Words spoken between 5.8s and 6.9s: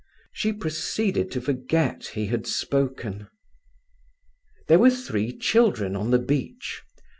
on the beach.